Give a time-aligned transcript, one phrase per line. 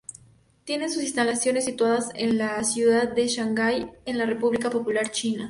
[0.63, 5.39] Tiene sus instalaciones situadas en la ciudad de Shanghai, en la República Popular China.